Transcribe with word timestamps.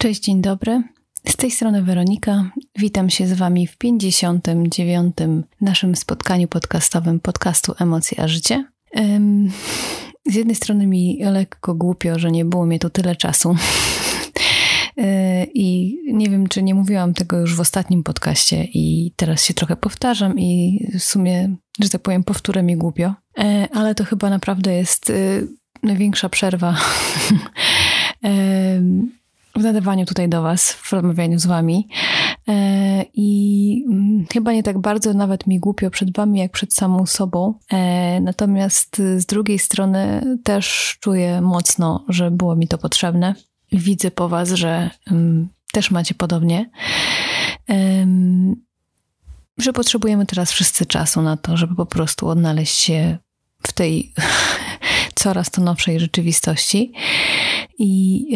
Cześć, 0.00 0.22
dzień 0.22 0.42
dobry. 0.42 0.82
Z 1.28 1.36
tej 1.36 1.50
strony 1.50 1.82
Weronika. 1.82 2.50
Witam 2.76 3.10
się 3.10 3.26
z 3.26 3.32
Wami 3.32 3.66
w 3.66 3.76
59. 3.76 5.16
naszym 5.60 5.96
spotkaniu 5.96 6.48
podcastowym 6.48 7.20
podcastu 7.20 7.74
Emocje 7.80 8.20
a 8.20 8.28
Życie. 8.28 8.64
Z 10.26 10.34
jednej 10.34 10.56
strony 10.56 10.86
mi 10.86 11.18
lekko 11.24 11.74
głupio, 11.74 12.18
że 12.18 12.30
nie 12.30 12.44
było 12.44 12.66
mnie 12.66 12.78
tu 12.78 12.90
tyle 12.90 13.16
czasu. 13.16 13.56
E, 14.96 15.44
I 15.44 15.98
nie 16.12 16.30
wiem, 16.30 16.48
czy 16.48 16.62
nie 16.62 16.74
mówiłam 16.74 17.14
tego 17.14 17.38
już 17.38 17.54
w 17.54 17.60
ostatnim 17.60 18.02
podcaście, 18.02 18.64
i 18.64 19.12
teraz 19.16 19.44
się 19.44 19.54
trochę 19.54 19.76
powtarzam, 19.76 20.38
i 20.38 20.80
w 20.98 21.02
sumie, 21.02 21.56
że 21.80 21.88
tak 21.88 22.02
powiem, 22.02 22.24
powtórę 22.24 22.62
mi 22.62 22.76
głupio, 22.76 23.14
e, 23.38 23.68
ale 23.72 23.94
to 23.94 24.04
chyba 24.04 24.30
naprawdę 24.30 24.74
jest 24.74 25.10
e, 25.10 25.14
największa 25.82 26.28
przerwa 26.28 26.76
w 29.58 29.62
nadawaniu 29.62 30.06
tutaj 30.06 30.28
do 30.28 30.42
Was, 30.42 30.72
w 30.72 30.92
rozmawianiu 30.92 31.38
z 31.38 31.46
Wami. 31.46 31.88
E, 32.48 33.04
I 33.14 33.84
mm, 33.88 34.26
chyba 34.32 34.52
nie 34.52 34.62
tak 34.62 34.78
bardzo 34.78 35.14
nawet 35.14 35.46
mi 35.46 35.58
głupio 35.58 35.90
przed 35.90 36.16
Wami, 36.16 36.38
jak 36.38 36.52
przed 36.52 36.74
samą 36.74 37.06
sobą. 37.06 37.54
E, 37.72 38.20
natomiast 38.20 38.96
z 39.16 39.26
drugiej 39.26 39.58
strony 39.58 40.22
też 40.44 40.96
czuję 41.00 41.40
mocno, 41.40 42.04
że 42.08 42.30
było 42.30 42.56
mi 42.56 42.68
to 42.68 42.78
potrzebne. 42.78 43.34
Widzę 43.72 44.10
po 44.10 44.28
Was, 44.28 44.50
że 44.50 44.90
mm, 45.10 45.48
też 45.72 45.90
macie 45.90 46.14
podobnie. 46.14 46.70
Że 49.58 49.72
potrzebujemy 49.72 50.26
teraz 50.26 50.52
wszyscy 50.52 50.86
czasu 50.86 51.22
na 51.22 51.36
to, 51.36 51.56
żeby 51.56 51.74
po 51.74 51.86
prostu 51.86 52.28
odnaleźć 52.28 52.78
się 52.78 53.18
w 53.62 53.72
tej 53.72 54.12
coraz 55.14 55.50
to 55.50 55.62
nowszej 55.62 56.00
rzeczywistości. 56.00 56.92
I 57.78 58.26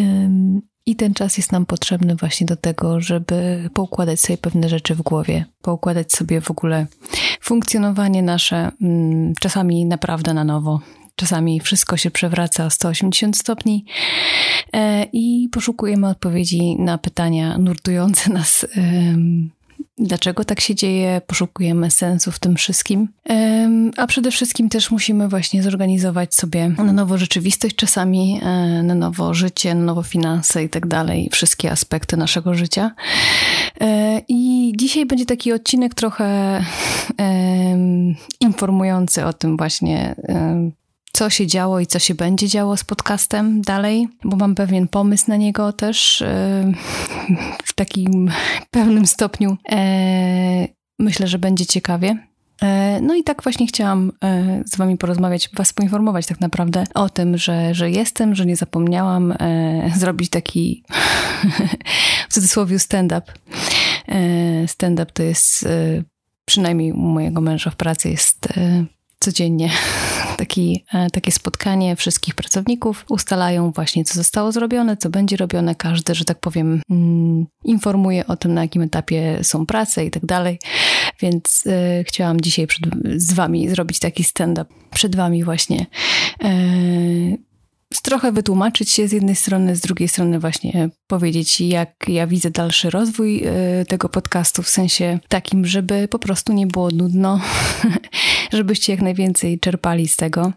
i 0.86 0.96
ten 0.96 1.14
czas 1.14 1.36
jest 1.36 1.52
nam 1.52 1.66
potrzebny 1.66 2.16
właśnie 2.16 2.46
do 2.46 2.56
tego, 2.56 3.00
żeby 3.00 3.70
poukładać 3.74 4.20
sobie 4.20 4.38
pewne 4.38 4.68
rzeczy 4.68 4.94
w 4.94 5.02
głowie, 5.02 5.44
poukładać 5.62 6.12
sobie 6.12 6.40
w 6.40 6.50
ogóle 6.50 6.86
funkcjonowanie 7.40 8.22
nasze, 8.22 8.70
mm, 8.82 9.34
czasami 9.40 9.86
naprawdę 9.86 10.34
na 10.34 10.44
nowo. 10.44 10.80
Czasami 11.16 11.60
wszystko 11.60 11.96
się 11.96 12.10
przewraca 12.10 12.66
o 12.66 12.70
180 12.70 13.36
stopni 13.36 13.84
e, 14.72 15.06
i 15.12 15.48
poszukujemy 15.52 16.08
odpowiedzi 16.08 16.76
na 16.78 16.98
pytania 16.98 17.58
nurtujące 17.58 18.32
nas 18.32 18.66
dlaczego 19.98 20.44
tak 20.44 20.60
się 20.60 20.74
dzieje, 20.74 21.20
poszukujemy 21.26 21.90
sensu 21.90 22.32
w 22.32 22.38
tym 22.38 22.56
wszystkim. 22.56 23.08
A 23.96 24.06
przede 24.06 24.30
wszystkim 24.30 24.68
też 24.68 24.90
musimy 24.90 25.28
właśnie 25.28 25.62
zorganizować 25.62 26.34
sobie 26.34 26.68
na 26.68 26.92
nowo 26.92 27.18
rzeczywistość 27.18 27.76
czasami, 27.76 28.40
e, 28.42 28.82
na 28.82 28.94
nowo 28.94 29.34
życie, 29.34 29.74
na 29.74 29.84
nowo 29.84 30.02
finanse 30.02 30.64
i 30.64 30.68
tak 30.68 30.86
dalej, 30.86 31.28
wszystkie 31.32 31.72
aspekty 31.72 32.16
naszego 32.16 32.54
życia. 32.54 32.90
E, 33.80 34.20
I 34.28 34.72
dzisiaj 34.76 35.06
będzie 35.06 35.26
taki 35.26 35.52
odcinek 35.52 35.94
trochę 35.94 36.60
informujący 38.40 39.24
o 39.24 39.32
tym 39.32 39.56
właśnie, 39.56 40.14
co 41.12 41.30
się 41.30 41.46
działo 41.46 41.80
i 41.80 41.86
co 41.86 41.98
się 41.98 42.14
będzie 42.14 42.48
działo 42.48 42.76
z 42.76 42.84
podcastem 42.84 43.62
dalej, 43.62 44.08
bo 44.24 44.36
mam 44.36 44.54
pewien 44.54 44.88
pomysł 44.88 45.24
na 45.28 45.36
niego 45.36 45.72
też 45.72 46.22
e, 46.22 46.72
w 47.64 47.72
takim 47.72 48.30
pewnym 48.70 49.06
stopniu. 49.06 49.56
E, 49.72 50.68
myślę, 50.98 51.26
że 51.26 51.38
będzie 51.38 51.66
ciekawie. 51.66 52.18
E, 52.62 53.00
no 53.00 53.14
i 53.14 53.24
tak 53.24 53.42
właśnie 53.42 53.66
chciałam 53.66 54.12
z 54.66 54.76
Wami 54.76 54.96
porozmawiać, 54.96 55.50
Was 55.54 55.72
poinformować 55.72 56.26
tak 56.26 56.40
naprawdę 56.40 56.84
o 56.94 57.08
tym, 57.08 57.38
że, 57.38 57.74
że 57.74 57.90
jestem, 57.90 58.34
że 58.34 58.46
nie 58.46 58.56
zapomniałam 58.56 59.34
zrobić 60.00 60.30
taki 60.30 60.84
w 62.28 62.34
cudzysłowie 62.34 62.78
stand-up. 62.78 63.32
Stand-up 64.66 65.12
to 65.12 65.22
jest 65.22 65.68
przynajmniej 66.44 66.92
u 66.92 66.96
mojego 66.96 67.40
męża 67.40 67.70
w 67.70 67.76
pracy 67.76 68.10
jest 68.10 68.48
codziennie 69.20 69.70
taki, 70.42 70.84
e, 70.94 71.10
takie 71.10 71.32
spotkanie 71.32 71.96
wszystkich 71.96 72.34
pracowników. 72.34 73.04
Ustalają 73.08 73.70
właśnie, 73.70 74.04
co 74.04 74.14
zostało 74.14 74.52
zrobione, 74.52 74.96
co 74.96 75.10
będzie 75.10 75.36
robione. 75.36 75.74
Każdy, 75.74 76.14
że 76.14 76.24
tak 76.24 76.40
powiem, 76.40 76.82
mm, 76.90 77.46
informuje 77.64 78.26
o 78.26 78.36
tym, 78.36 78.54
na 78.54 78.62
jakim 78.62 78.82
etapie 78.82 79.38
są 79.42 79.66
prace 79.66 80.04
i 80.04 80.10
tak 80.10 80.26
dalej. 80.26 80.58
Więc 81.20 81.66
y, 81.66 82.04
chciałam 82.08 82.40
dzisiaj 82.40 82.66
przed, 82.66 82.84
z 83.16 83.32
Wami 83.32 83.68
zrobić 83.68 83.98
taki 83.98 84.24
stand-up 84.24 84.74
przed 84.90 85.16
Wami 85.16 85.44
właśnie. 85.44 85.86
Y, 86.44 87.51
trochę 88.00 88.32
wytłumaczyć 88.32 88.90
się 88.90 89.08
z 89.08 89.12
jednej 89.12 89.36
strony, 89.36 89.76
z 89.76 89.80
drugiej 89.80 90.08
strony 90.08 90.40
właśnie 90.40 90.88
powiedzieć, 91.06 91.60
jak 91.60 91.90
ja 92.08 92.26
widzę 92.26 92.50
dalszy 92.50 92.90
rozwój 92.90 93.44
y, 93.80 93.86
tego 93.86 94.08
podcastu, 94.08 94.62
w 94.62 94.68
sensie 94.68 95.18
takim, 95.28 95.66
żeby 95.66 96.08
po 96.08 96.18
prostu 96.18 96.52
nie 96.52 96.66
było 96.66 96.90
nudno, 96.90 97.40
żebyście 98.52 98.92
jak 98.92 99.02
najwięcej 99.02 99.60
czerpali 99.60 100.08
z 100.08 100.16
tego. 100.16 100.52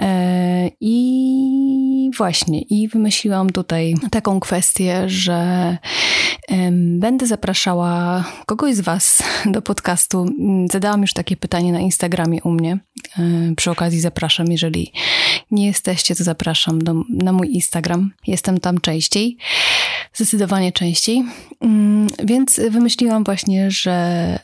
E, 0.00 0.70
I 0.80 2.10
właśnie, 2.16 2.60
i 2.60 2.88
wymyśliłam 2.88 3.50
tutaj 3.50 3.94
taką 4.10 4.40
kwestię, 4.40 5.08
że 5.08 5.78
Będę 6.98 7.26
zapraszała 7.26 8.24
kogoś 8.46 8.74
z 8.74 8.80
Was 8.80 9.22
do 9.54 9.62
podcastu. 9.62 10.26
Zadałam 10.72 11.02
już 11.02 11.12
takie 11.12 11.36
pytanie 11.36 11.72
na 11.72 11.80
Instagramie 11.80 12.42
u 12.42 12.50
mnie. 12.50 12.78
E, 13.18 13.54
przy 13.56 13.70
okazji 13.70 14.00
zapraszam, 14.00 14.46
jeżeli 14.46 14.92
nie 15.50 15.66
jesteście, 15.66 16.14
to 16.14 16.24
zapraszam 16.24 16.78
do, 16.78 16.94
na 17.10 17.32
mój 17.32 17.48
Instagram. 17.54 18.10
Jestem 18.26 18.60
tam 18.60 18.80
częściej, 18.80 19.36
zdecydowanie 20.14 20.72
częściej. 20.72 21.24
Mm, 21.60 22.06
więc 22.24 22.60
wymyśliłam 22.70 23.24
właśnie, 23.24 23.70
że 23.70 23.92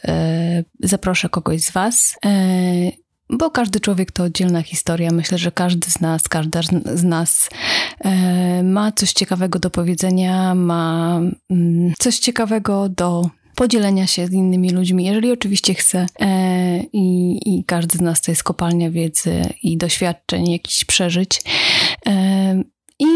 e, 0.05 0.65
zaproszę 0.81 1.29
kogoś 1.29 1.63
z 1.63 1.71
Was 1.71 2.17
e, 2.25 3.05
bo 3.31 3.51
każdy 3.51 3.81
człowiek 3.81 4.13
to 4.13 4.25
oddzielna 4.25 4.63
historia. 4.63 5.11
Myślę, 5.13 5.39
że 5.39 5.53
każdy 5.53 5.91
z 5.91 6.01
nas, 6.01 6.29
każda 6.29 6.61
z 6.95 7.05
nas 7.05 7.51
ma 8.63 8.93
coś 8.93 9.13
ciekawego 9.13 9.59
do 9.59 9.71
powiedzenia, 9.71 10.55
ma 10.55 11.21
mm, 11.51 11.93
coś 11.99 12.19
ciekawego 12.19 12.89
do 12.89 13.31
podzielenia 13.55 14.07
się 14.07 14.27
z 14.27 14.33
innymi 14.33 14.71
ludźmi, 14.71 15.05
jeżeli 15.05 15.33
oczywiście 15.33 15.75
chce. 15.75 16.07
E, 16.21 16.81
i, 16.93 17.39
I 17.47 17.65
każdy 17.65 17.99
z 17.99 18.01
nas 18.01 18.21
to 18.21 18.33
jest 18.33 18.43
kopalnia 18.43 18.91
wiedzy 18.91 19.43
i 19.63 19.77
doświadczeń, 19.77 20.51
jakichś 20.51 20.85
przeżyć. 20.85 21.41
E, 22.07 22.63
i 22.99 23.07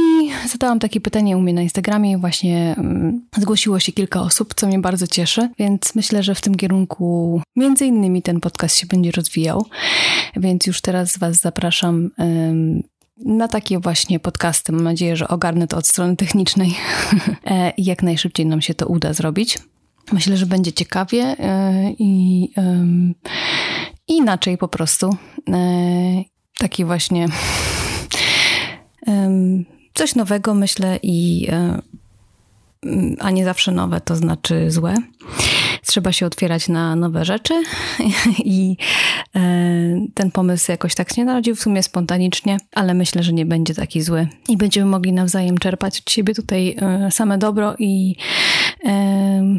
zadałam 0.49 0.79
takie 0.79 1.01
pytanie 1.01 1.37
u 1.37 1.41
mnie 1.41 1.53
na 1.53 1.63
Instagramie 1.63 2.13
i 2.13 2.17
właśnie 2.17 2.75
mm, 2.79 3.27
zgłosiło 3.39 3.81
się 3.81 3.93
kilka 3.93 4.21
osób, 4.21 4.55
co 4.55 4.67
mnie 4.67 4.79
bardzo 4.79 5.07
cieszy, 5.07 5.49
więc 5.59 5.95
myślę, 5.95 6.23
że 6.23 6.35
w 6.35 6.41
tym 6.41 6.55
kierunku 6.55 7.41
między 7.57 7.87
innymi 7.87 8.23
ten 8.23 8.41
podcast 8.41 8.77
się 8.77 8.87
będzie 8.87 9.11
rozwijał. 9.11 9.67
Więc 10.37 10.67
już 10.67 10.81
teraz 10.81 11.19
Was 11.19 11.41
zapraszam 11.41 12.11
na 13.25 13.49
takie 13.49 13.79
właśnie 13.79 14.21
podcasty. 14.21 14.73
Mam 14.73 14.85
nadzieję, 14.85 15.17
że 15.17 15.29
ogarnę 15.29 15.67
to 15.67 15.77
od 15.77 15.87
strony 15.87 16.17
technicznej 16.17 16.75
e, 17.45 17.73
i 17.77 17.85
jak 17.85 18.03
najszybciej 18.03 18.47
nam 18.47 18.61
się 18.61 18.75
to 18.75 18.87
uda 18.87 19.13
zrobić. 19.13 19.59
Myślę, 20.13 20.37
że 20.37 20.47
będzie 20.47 20.73
ciekawie 20.73 21.23
e, 21.23 21.93
i 21.99 22.49
inaczej 24.09 24.59
po 24.59 24.69
prostu. 24.69 25.17
E, 25.49 26.25
taki 26.59 26.85
właśnie 26.85 27.27
coś 29.95 30.15
nowego, 30.15 30.55
myślę, 30.55 30.99
i 31.03 31.49
e, 31.51 31.83
a 33.19 33.31
nie 33.31 33.45
zawsze 33.45 33.73
nowe 33.73 34.01
to 34.01 34.17
znaczy 34.17 34.71
złe. 34.71 34.95
Trzeba 35.87 36.13
się 36.13 36.27
otwierać 36.27 36.69
na 36.69 36.97
nowe 36.97 37.25
rzeczy 37.25 37.63
i 38.45 38.77
ten 40.15 40.31
pomysł 40.33 40.71
jakoś 40.71 40.95
tak 40.95 41.15
się 41.15 41.25
narodził 41.25 41.55
w 41.55 41.61
sumie 41.61 41.83
spontanicznie, 41.83 42.57
ale 42.75 42.95
myślę, 42.95 43.23
że 43.23 43.33
nie 43.33 43.47
będzie 43.47 43.75
taki 43.75 44.03
zły 44.03 44.29
i 44.49 44.57
będziemy 44.57 44.87
mogli 44.87 45.13
nawzajem 45.13 45.59
czerpać 45.59 46.01
od 46.01 46.11
siebie 46.11 46.35
tutaj 46.35 46.77
same 47.11 47.39
dobro 47.39 47.75
i 47.79 48.17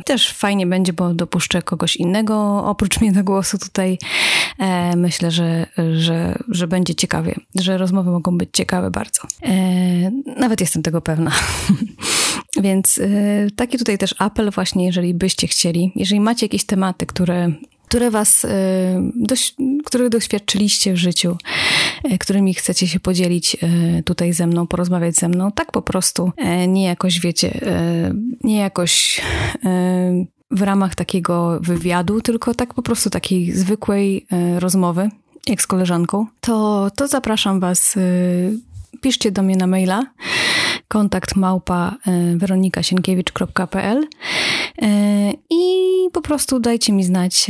też 0.05 0.33
fajnie 0.33 0.67
będzie, 0.67 0.93
bo 0.93 1.13
dopuszczę 1.13 1.61
kogoś 1.61 1.95
innego 1.95 2.65
oprócz 2.65 3.01
mnie 3.01 3.11
do 3.11 3.23
głosu 3.23 3.57
tutaj. 3.57 3.97
E, 4.59 4.95
myślę, 4.95 5.31
że, 5.31 5.65
że, 5.93 6.35
że 6.47 6.67
będzie 6.67 6.95
ciekawie, 6.95 7.35
że 7.55 7.77
rozmowy 7.77 8.11
mogą 8.11 8.37
być 8.37 8.49
ciekawe 8.53 8.91
bardzo. 8.91 9.21
E, 9.43 10.11
nawet 10.37 10.61
jestem 10.61 10.83
tego 10.83 11.01
pewna. 11.01 11.31
Więc 12.61 12.97
e, 12.97 13.07
taki 13.55 13.77
tutaj 13.77 13.97
też 13.97 14.15
apel 14.17 14.51
właśnie, 14.51 14.85
jeżeli 14.85 15.13
byście 15.13 15.47
chcieli, 15.47 15.91
jeżeli 15.95 16.19
macie 16.21 16.45
jakieś 16.45 16.65
tematy, 16.65 17.05
które 17.05 17.51
które 17.89 18.11
was, 18.11 18.45
dość, 19.15 19.55
których 19.85 20.09
doświadczyliście 20.09 20.93
w 20.93 20.97
życiu, 20.97 21.37
którymi 22.19 22.53
chcecie 22.53 22.87
się 22.87 22.99
podzielić 22.99 23.57
tutaj 24.05 24.33
ze 24.33 24.47
mną, 24.47 24.67
porozmawiać 24.67 25.15
ze 25.15 25.27
mną, 25.27 25.51
tak 25.51 25.71
po 25.71 25.81
prostu, 25.81 26.31
nie 26.67 26.83
jakoś 26.83 27.19
wiecie, 27.19 27.61
nie 28.43 28.57
jakoś 28.57 29.21
w 30.51 30.61
ramach 30.61 30.95
takiego 30.95 31.59
wywiadu, 31.61 32.21
tylko 32.21 32.53
tak 32.53 32.73
po 32.73 32.81
prostu 32.81 33.09
takiej 33.09 33.51
zwykłej 33.51 34.25
e, 34.31 34.59
rozmowy, 34.59 35.09
jak 35.47 35.61
z 35.61 35.67
koleżanką, 35.67 36.25
to, 36.41 36.87
to 36.95 37.07
zapraszam 37.07 37.59
Was, 37.59 37.97
e, 37.97 38.01
piszcie 39.01 39.31
do 39.31 39.41
mnie 39.41 39.55
na 39.55 39.67
maila 39.67 40.03
kontakt 40.87 41.35
małpa 41.35 41.95
weronikasienkiewicz.pl 42.35 44.07
i 45.49 45.58
prostu 46.29 46.59
dajcie 46.59 46.93
mi 46.93 47.03
znać, 47.03 47.47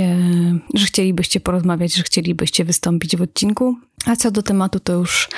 że 0.73 0.85
chcielibyście 0.85 1.39
porozmawiać, 1.39 1.95
że 1.95 2.03
chcielibyście 2.03 2.65
wystąpić 2.65 3.17
w 3.17 3.21
odcinku. 3.21 3.75
A 4.05 4.15
co 4.15 4.31
do 4.31 4.43
tematu, 4.43 4.79
to 4.79 4.93
już 4.93 5.29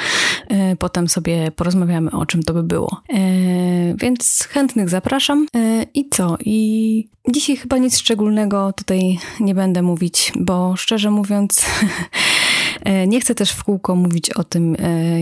y, 0.51 0.75
potem 0.75 1.09
sobie 1.09 1.51
porozmawiamy, 1.51 2.11
o 2.11 2.25
czym 2.25 2.43
to 2.43 2.53
by 2.53 2.63
było. 2.63 3.01
Y, 3.09 3.95
więc 3.97 4.47
chętnych 4.51 4.89
zapraszam. 4.89 5.47
I 5.93 6.09
co? 6.09 6.37
I 6.45 7.07
dzisiaj 7.29 7.55
chyba 7.55 7.77
nic 7.77 7.97
szczególnego 7.97 8.73
tutaj 8.73 9.19
nie 9.39 9.55
będę 9.55 9.81
mówić, 9.81 10.33
bo 10.35 10.75
szczerze 10.75 11.11
mówiąc, 11.11 11.65
nie 13.07 13.21
chcę 13.21 13.35
też 13.35 13.51
w 13.51 13.63
kółko 13.63 13.95
mówić 13.95 14.29
o 14.29 14.43
tym, 14.43 14.77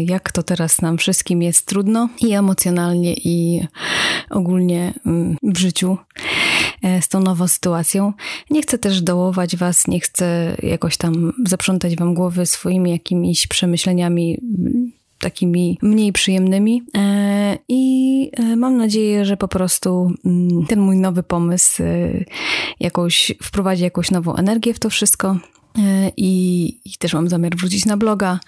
jak 0.06 0.31
to 0.31 0.44
teraz 0.44 0.81
nam 0.81 0.98
wszystkim 0.98 1.42
jest 1.42 1.65
trudno 1.65 2.10
i 2.22 2.33
emocjonalnie, 2.33 3.13
i 3.13 3.68
ogólnie 4.30 4.94
mm, 5.06 5.38
w 5.44 5.57
życiu. 5.57 5.98
E, 6.83 7.01
z 7.01 7.07
tą 7.07 7.19
nową 7.19 7.47
sytuacją. 7.47 8.13
Nie 8.49 8.61
chcę 8.61 8.77
też 8.77 9.01
dołować 9.01 9.55
was, 9.55 9.87
nie 9.87 9.99
chcę 9.99 10.55
jakoś 10.63 10.97
tam 10.97 11.33
zaprzątać 11.45 11.95
wam 11.95 12.13
głowy 12.13 12.45
swoimi 12.45 12.91
jakimiś 12.91 13.47
przemyśleniami 13.47 14.39
mm, 14.59 14.91
takimi 15.19 15.77
mniej 15.81 16.13
przyjemnymi. 16.13 16.83
E, 16.97 17.57
I 17.67 18.31
e, 18.33 18.55
mam 18.55 18.77
nadzieję, 18.77 19.25
że 19.25 19.37
po 19.37 19.47
prostu 19.47 20.11
mm, 20.25 20.65
ten 20.65 20.79
mój 20.79 20.97
nowy 20.97 21.23
pomysł 21.23 21.83
jakoś 22.79 23.31
wprowadzi 23.43 23.83
jakąś 23.83 24.11
nową 24.11 24.35
energię 24.35 24.73
w 24.73 24.79
to 24.79 24.89
wszystko. 24.89 25.37
I, 26.17 26.67
I, 26.85 26.97
też 26.97 27.13
mam 27.13 27.29
zamiar 27.29 27.55
wrócić 27.55 27.85
na 27.85 27.97
bloga. 27.97 28.39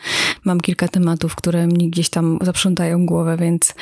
Mam 0.43 0.61
kilka 0.61 0.87
tematów, 0.87 1.35
które 1.35 1.67
mi 1.67 1.89
gdzieś 1.89 2.09
tam 2.09 2.39
zaprzątają 2.41 3.05
głowę, 3.05 3.37
więc 3.37 3.73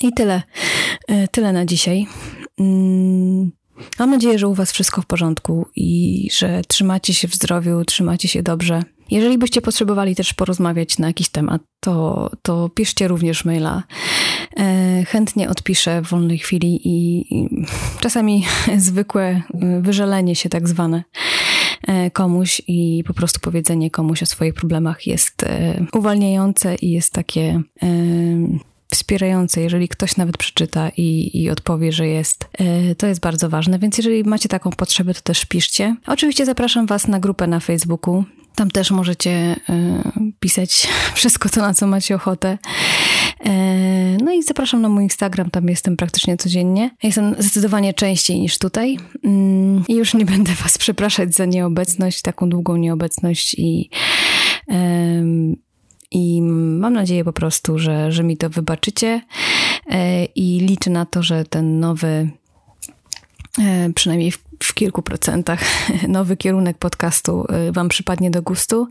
i 0.00 0.12
tyle. 0.12 0.42
Tyle 1.30 1.52
na 1.52 1.66
dzisiaj. 1.66 2.06
Mm, 2.58 3.50
mam 3.98 4.10
nadzieję, 4.10 4.38
że 4.38 4.48
u 4.48 4.54
Was 4.54 4.72
wszystko 4.72 5.02
w 5.02 5.06
porządku 5.06 5.66
i 5.76 6.28
że 6.32 6.62
trzymacie 6.68 7.14
się 7.14 7.28
w 7.28 7.34
zdrowiu, 7.34 7.84
trzymacie 7.84 8.28
się 8.28 8.42
dobrze. 8.42 8.82
Jeżeli 9.10 9.38
byście 9.38 9.60
potrzebowali 9.60 10.14
też 10.14 10.34
porozmawiać 10.34 10.98
na 10.98 11.06
jakiś 11.06 11.28
temat, 11.28 11.62
to, 11.80 12.30
to 12.42 12.68
piszcie 12.68 13.08
również 13.08 13.44
maila. 13.44 13.82
E, 14.56 15.04
chętnie 15.04 15.48
odpiszę 15.50 16.02
w 16.02 16.08
wolnej 16.08 16.38
chwili 16.38 16.88
i, 16.88 17.26
i 17.34 17.48
czasami 18.00 18.44
zwykłe 18.76 19.22
e, 19.22 19.42
wyżalenie 19.80 20.36
się 20.36 20.48
tak 20.48 20.68
zwane 20.68 21.04
e, 21.82 22.10
komuś 22.10 22.62
i 22.68 23.04
po 23.06 23.14
prostu 23.14 23.40
powiedzenie 23.40 23.90
komuś 23.90 24.22
o 24.22 24.26
swoich 24.26 24.54
problemach 24.54 25.06
jest 25.06 25.44
uwalniające 25.92 26.74
i 26.74 26.90
jest 26.90 27.12
takie 27.12 27.62
wspierające, 28.92 29.60
jeżeli 29.60 29.88
ktoś 29.88 30.16
nawet 30.16 30.36
przeczyta 30.36 30.90
i, 30.96 31.30
i 31.42 31.50
odpowie, 31.50 31.92
że 31.92 32.06
jest. 32.06 32.48
E, 32.58 32.94
to 32.94 33.06
jest 33.06 33.20
bardzo 33.20 33.48
ważne, 33.48 33.78
więc 33.78 33.98
jeżeli 33.98 34.24
macie 34.24 34.48
taką 34.48 34.70
potrzebę, 34.70 35.14
to 35.14 35.20
też 35.20 35.44
piszcie. 35.44 35.96
Oczywiście 36.06 36.46
zapraszam 36.46 36.86
Was 36.86 37.08
na 37.08 37.20
grupę 37.20 37.46
na 37.46 37.60
Facebooku. 37.60 38.24
Tam 38.54 38.70
też 38.70 38.90
możecie 38.90 39.30
e, 39.30 40.02
pisać 40.40 40.88
wszystko 41.14 41.48
to, 41.48 41.60
na 41.60 41.74
co 41.74 41.86
macie 41.86 42.14
ochotę. 42.14 42.58
E, 43.44 43.52
no 44.24 44.32
i 44.32 44.42
zapraszam 44.42 44.82
na 44.82 44.88
mój 44.88 45.02
Instagram, 45.02 45.50
tam 45.50 45.68
jestem 45.68 45.96
praktycznie 45.96 46.36
codziennie. 46.36 46.90
Jestem 47.02 47.34
zdecydowanie 47.38 47.94
częściej 47.94 48.40
niż 48.40 48.58
tutaj. 48.58 48.98
Mm, 49.24 49.84
I 49.88 49.94
już 49.94 50.14
nie 50.14 50.24
będę 50.24 50.52
Was 50.54 50.78
przepraszać 50.78 51.34
za 51.34 51.44
nieobecność, 51.44 52.22
taką 52.22 52.48
długą 52.48 52.76
nieobecność 52.76 53.54
i 53.58 53.90
i 56.12 56.42
mam 56.42 56.92
nadzieję 56.92 57.24
po 57.24 57.32
prostu, 57.32 57.78
że, 57.78 58.12
że 58.12 58.24
mi 58.24 58.36
to 58.36 58.50
wybaczycie 58.50 59.20
e, 59.90 60.24
i 60.24 60.60
liczę 60.60 60.90
na 60.90 61.06
to, 61.06 61.22
że 61.22 61.44
ten 61.44 61.80
nowy, 61.80 62.30
e, 63.58 63.92
przynajmniej 63.94 64.30
w, 64.30 64.44
w 64.62 64.74
kilku 64.74 65.02
procentach, 65.02 65.60
nowy 66.08 66.36
kierunek 66.36 66.78
podcastu 66.78 67.44
e, 67.48 67.72
Wam 67.72 67.88
przypadnie 67.88 68.30
do 68.30 68.42
gustu. 68.42 68.88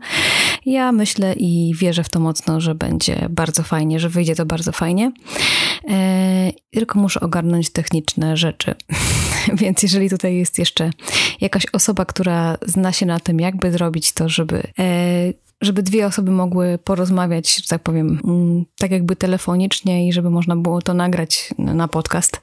Ja 0.66 0.92
myślę 0.92 1.34
i 1.36 1.74
wierzę 1.76 2.04
w 2.04 2.08
to 2.08 2.20
mocno, 2.20 2.60
że 2.60 2.74
będzie 2.74 3.26
bardzo 3.30 3.62
fajnie, 3.62 4.00
że 4.00 4.08
wyjdzie 4.08 4.34
to 4.34 4.46
bardzo 4.46 4.72
fajnie. 4.72 5.12
Tylko 6.70 6.98
muszę 6.98 7.20
ogarnąć 7.20 7.70
techniczne 7.70 8.36
rzeczy. 8.36 8.74
Więc 9.60 9.82
jeżeli 9.82 10.10
tutaj 10.10 10.36
jest 10.36 10.58
jeszcze 10.58 10.90
jakaś 11.40 11.66
osoba, 11.72 12.04
która 12.04 12.56
zna 12.66 12.92
się 12.92 13.06
na 13.06 13.20
tym, 13.20 13.40
jakby 13.40 13.72
zrobić 13.72 14.12
to, 14.12 14.28
żeby 14.28 14.62
żeby 15.62 15.82
dwie 15.82 16.06
osoby 16.06 16.30
mogły 16.30 16.78
porozmawiać, 16.84 17.56
że 17.56 17.68
tak 17.68 17.82
powiem, 17.82 18.20
mm, 18.24 18.64
tak 18.78 18.90
jakby 18.90 19.16
telefonicznie 19.16 20.08
i 20.08 20.12
żeby 20.12 20.30
można 20.30 20.56
było 20.56 20.82
to 20.82 20.94
nagrać 20.94 21.54
na 21.58 21.88
podcast. 21.88 22.40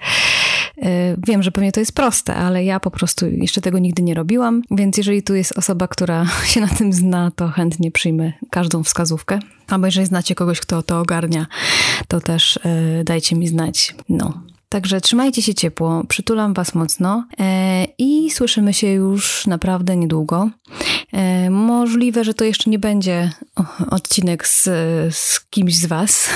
E, 0.82 1.16
wiem, 1.28 1.44
że 1.44 1.52
pewnie 1.52 1.72
to 1.72 1.80
jest 1.80 1.96
proste, 1.96 2.36
ale 2.36 2.64
ja 2.64 2.80
po 2.80 2.92
prostu 2.92 3.28
jeszcze 3.28 3.62
tego 3.62 3.80
nigdy 3.80 4.04
nie 4.04 4.14
robiłam, 4.14 4.62
więc 4.72 4.98
jeżeli 4.98 5.24
tu 5.24 5.36
jest 5.36 5.58
osoba, 5.58 5.88
która 5.88 6.26
się 6.52 6.62
na 6.62 6.68
tym 6.68 6.94
zna, 6.94 7.32
to 7.36 7.48
chętnie 7.48 7.92
przyjmę 7.92 8.34
każdą 8.50 8.84
wskazówkę. 8.84 9.40
Albo 9.68 9.86
jeżeli 9.86 10.06
znacie 10.06 10.36
kogoś, 10.36 10.60
kto 10.60 10.84
to 10.84 11.00
ogarnia, 11.00 11.48
to 12.08 12.22
też 12.22 12.60
e, 12.64 13.04
dajcie 13.04 13.36
mi 13.36 13.48
znać. 13.48 13.96
No, 14.10 14.42
Także 14.70 15.02
trzymajcie 15.02 15.42
się 15.42 15.54
ciepło, 15.54 16.04
przytulam 16.08 16.54
Was 16.54 16.76
mocno 16.76 17.28
e, 17.40 17.86
i 17.98 18.32
słyszymy 18.32 18.74
się 18.74 18.88
już 18.88 19.48
naprawdę 19.48 19.96
niedługo. 19.98 20.50
E, 21.14 21.50
możliwe, 21.50 22.24
że 22.24 22.34
to 22.34 22.44
jeszcze 22.44 22.70
nie 22.70 22.80
będzie 22.80 23.32
odcinek 23.92 24.48
z, 24.48 24.64
z 25.16 25.46
kimś 25.50 25.76
z 25.76 25.86
Was, 25.86 26.30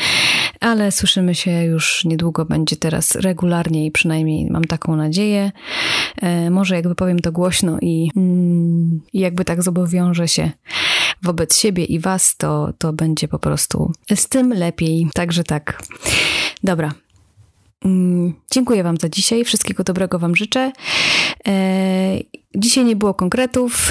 ale 0.60 0.92
słyszymy 0.92 1.34
się 1.34 1.64
już 1.64 2.04
niedługo, 2.04 2.44
będzie 2.44 2.76
teraz 2.76 3.14
regularnie 3.14 3.86
i 3.86 3.90
przynajmniej 3.90 4.50
mam 4.50 4.64
taką 4.64 4.96
nadzieję. 4.96 5.52
E, 6.22 6.50
może 6.50 6.74
jakby 6.74 6.94
powiem 6.94 7.18
to 7.18 7.32
głośno 7.32 7.78
i, 7.80 8.10
mm, 8.16 9.00
i 9.12 9.20
jakby 9.20 9.44
tak 9.44 9.62
zobowiążę 9.62 10.28
się 10.28 10.50
wobec 11.22 11.56
siebie 11.58 11.84
i 11.84 11.98
Was, 11.98 12.36
to, 12.36 12.72
to 12.78 12.92
będzie 12.92 13.28
po 13.28 13.38
prostu 13.38 13.92
z 14.14 14.28
tym 14.28 14.52
lepiej. 14.52 15.06
Także 15.14 15.44
tak. 15.44 15.82
Dobra, 16.62 16.92
dziękuję 18.50 18.82
Wam 18.82 18.96
za 18.96 19.08
dzisiaj. 19.08 19.44
Wszystkiego 19.44 19.84
dobrego 19.84 20.18
Wam 20.18 20.36
życzę. 20.36 20.72
E, 21.46 22.18
dzisiaj 22.56 22.84
nie 22.84 22.96
było 22.96 23.14
konkretów, 23.14 23.90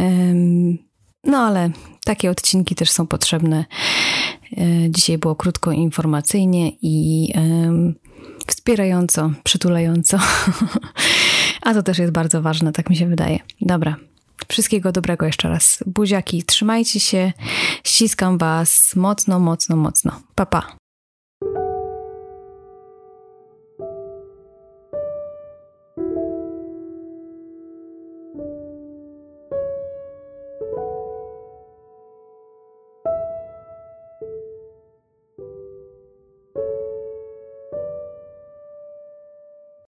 no 1.23 1.37
ale 1.37 1.69
takie 2.05 2.31
odcinki 2.31 2.75
też 2.75 2.91
są 2.91 3.07
potrzebne. 3.07 3.65
E, 4.57 4.65
dzisiaj 4.89 5.17
było 5.17 5.35
krótko 5.35 5.71
informacyjnie 5.71 6.71
i 6.81 7.33
wspierająco, 8.47 9.31
przytulająco. 9.43 10.19
A 11.61 11.73
to 11.73 11.83
też 11.83 11.97
jest 11.97 12.13
bardzo 12.13 12.41
ważne, 12.41 12.71
tak 12.71 12.89
mi 12.89 12.95
się 12.95 13.07
wydaje. 13.07 13.39
Dobra. 13.61 13.95
Wszystkiego 14.47 14.91
dobrego 14.91 15.25
jeszcze 15.25 15.49
raz. 15.49 15.83
Buziaki, 15.85 16.43
trzymajcie 16.43 16.99
się. 16.99 17.33
Ściskam 17.83 18.37
Was 18.37 18.95
mocno, 18.95 19.39
mocno, 19.39 19.75
mocno. 19.75 20.21
Pa, 20.35 20.45
pa. 20.45 20.82